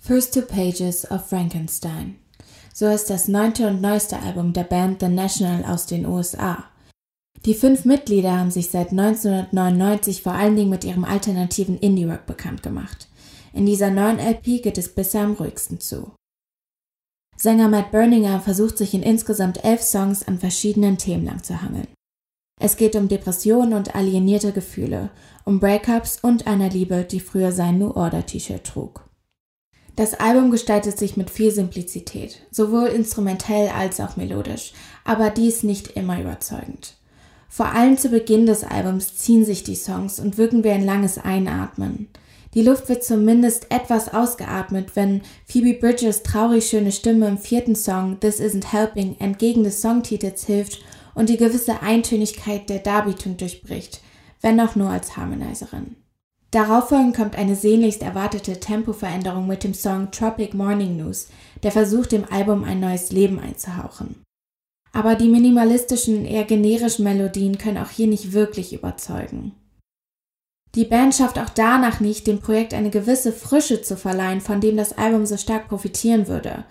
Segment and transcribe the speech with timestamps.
[0.00, 2.16] First Two Pages of Frankenstein.
[2.72, 6.64] So ist das neunte und neueste Album der Band The National aus den USA.
[7.44, 12.62] Die fünf Mitglieder haben sich seit 1999 vor allen Dingen mit ihrem alternativen Indie-Rock bekannt
[12.62, 13.08] gemacht.
[13.52, 16.12] In dieser neuen LP geht es bisher am ruhigsten zu.
[17.36, 21.88] Sänger Matt Berninger versucht sich in insgesamt elf Songs an verschiedenen Themen lang zu hangeln.
[22.60, 25.10] Es geht um Depressionen und alienierte Gefühle,
[25.44, 29.07] um Breakups und einer Liebe, die früher sein New Order T-Shirt trug.
[29.98, 35.88] Das Album gestaltet sich mit viel Simplizität, sowohl instrumentell als auch melodisch, aber dies nicht
[35.96, 36.94] immer überzeugend.
[37.48, 41.18] Vor allem zu Beginn des Albums ziehen sich die Songs und wirken wie ein langes
[41.18, 42.06] Einatmen.
[42.54, 48.20] Die Luft wird zumindest etwas ausgeatmet, wenn Phoebe Bridges traurig schöne Stimme im vierten Song
[48.20, 50.78] This Isn't Helping entgegen des Songtitels hilft
[51.16, 54.00] und die gewisse Eintönigkeit der Darbietung durchbricht,
[54.42, 55.96] wenn auch nur als Harmonizerin.
[56.50, 61.28] Darauffolgend kommt eine sehnlichst erwartete Tempoveränderung mit dem Song Tropic Morning News,
[61.62, 64.22] der versucht, dem Album ein neues Leben einzuhauchen.
[64.92, 69.52] Aber die minimalistischen, eher generischen Melodien können auch hier nicht wirklich überzeugen.
[70.74, 74.76] Die Band schafft auch danach nicht, dem Projekt eine gewisse Frische zu verleihen, von dem
[74.76, 76.64] das Album so stark profitieren würde.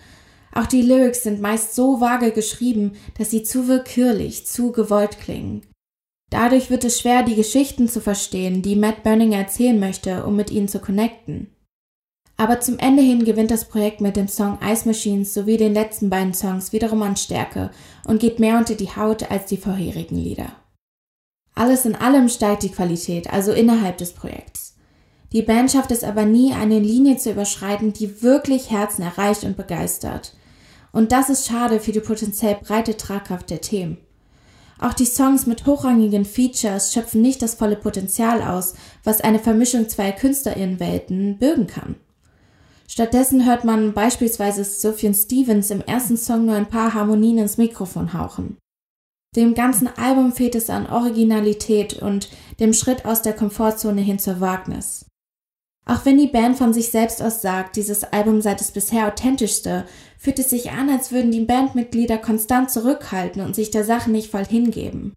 [0.52, 5.62] Auch die Lyrics sind meist so vage geschrieben, dass sie zu willkürlich, zu gewollt klingen.
[6.30, 10.50] Dadurch wird es schwer, die Geschichten zu verstehen, die Matt Burning erzählen möchte, um mit
[10.50, 11.50] ihnen zu connecten.
[12.36, 16.08] Aber zum Ende hin gewinnt das Projekt mit dem Song Ice Machines sowie den letzten
[16.08, 17.70] beiden Songs wiederum an Stärke
[18.04, 20.52] und geht mehr unter die Haut als die vorherigen Lieder.
[21.54, 24.76] Alles in allem steigt die Qualität, also innerhalb des Projekts.
[25.32, 29.56] Die Band schafft es aber nie, eine Linie zu überschreiten, die wirklich Herzen erreicht und
[29.56, 30.34] begeistert.
[30.92, 33.98] Und das ist schade für die potenziell breite Tragkraft der Themen.
[34.80, 39.88] Auch die Songs mit hochrangigen Features schöpfen nicht das volle Potenzial aus, was eine Vermischung
[39.88, 41.96] zweier KünstlerInnenwelten birgen kann.
[42.86, 48.14] Stattdessen hört man beispielsweise Sophian Stevens im ersten Song nur ein paar Harmonien ins Mikrofon
[48.14, 48.56] hauchen.
[49.36, 54.40] Dem ganzen Album fehlt es an Originalität und dem Schritt aus der Komfortzone hin zur
[54.40, 55.04] Wagnis.
[55.90, 59.86] Auch wenn die Band von sich selbst aus sagt, dieses Album sei das bisher authentischste,
[60.18, 64.30] fühlt es sich an, als würden die Bandmitglieder konstant zurückhalten und sich der Sache nicht
[64.30, 65.14] voll hingeben.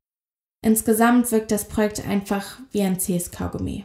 [0.66, 3.84] Insgesamt wirkt das Projekt einfach wie ein zähes Kaugummi.